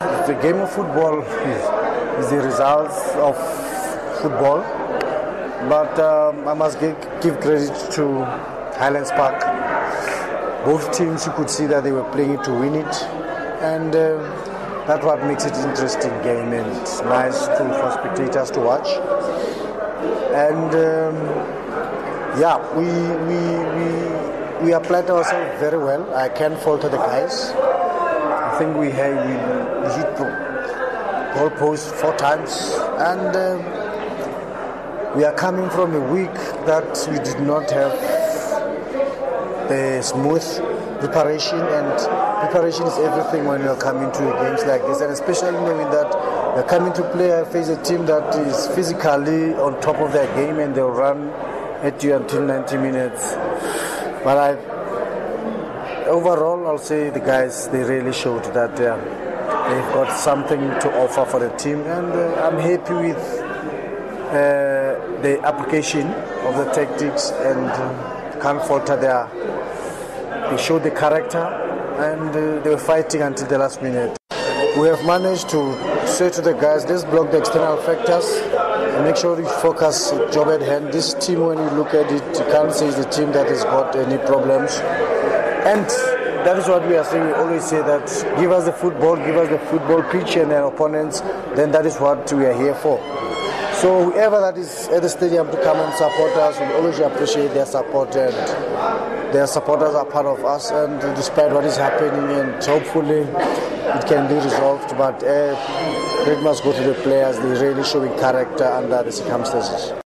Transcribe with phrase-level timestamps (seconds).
[0.00, 3.34] The game of football is, is the results of
[4.20, 4.58] football,
[5.70, 8.24] but um, I must give, give credit to
[8.76, 9.40] Highlands Park.
[10.66, 12.94] Both teams, you could see that they were playing to win it,
[13.62, 14.18] and uh,
[14.86, 16.72] that's what makes it interesting game and
[17.08, 18.88] nice to, for spectators to watch.
[20.34, 21.16] And um,
[22.38, 22.84] yeah, we,
[23.30, 23.38] we,
[24.60, 26.14] we, we applied ourselves very well.
[26.14, 27.54] I can't falter the guys.
[28.56, 29.34] I think we, had, we,
[30.00, 36.32] hit the goal post four times, and um, we are coming from a week
[36.64, 37.92] that we did not have
[39.68, 40.40] the smooth
[41.00, 41.98] preparation, and
[42.40, 45.90] preparation is everything when you are coming to a games like this, and especially knowing
[45.90, 46.10] that
[46.56, 50.60] you're coming to play face a team that is physically on top of their game
[50.60, 51.28] and they'll run
[51.84, 53.34] at you until 90 minutes.
[54.24, 54.75] But I
[56.06, 58.96] overall, I'll say the guys they really showed that uh,
[59.68, 63.16] they've got something to offer for the team, and uh, I'm happy with
[64.28, 66.06] uh, the application
[66.46, 69.28] of the tactics and uh, can't falter their.
[70.50, 74.16] They showed the character, and uh, they were fighting until the last minute.
[74.78, 78.26] We have managed to say to the guys, let's block the external factors
[78.94, 80.92] and make sure we focus job at hand.
[80.92, 83.64] This team, when you look at it, you can't say it's a team that has
[83.64, 84.80] got any problems.
[85.66, 85.84] And
[86.46, 87.26] that is what we are saying.
[87.26, 88.06] We always say that
[88.38, 91.22] give us the football, give us the football pitch and their opponents,
[91.56, 92.98] then that is what we are here for.
[93.74, 97.52] So whoever that is at the stadium to come and support us, we always appreciate
[97.52, 98.32] their support and
[99.34, 104.28] their supporters are part of us and despite what is happening and hopefully it can
[104.28, 105.56] be resolved but uh,
[106.22, 110.00] credit must go to the players, they're really showing character under the circumstances.